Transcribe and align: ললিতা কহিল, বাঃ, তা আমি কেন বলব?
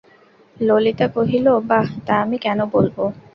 ললিতা 0.57 1.07
কহিল, 1.15 1.47
বাঃ, 1.69 1.87
তা 2.05 2.13
আমি 2.23 2.37
কেন 2.45 2.59
বলব? 2.73 2.95